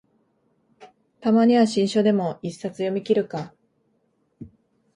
[1.19, 3.53] たまには新書でも一冊読みきるか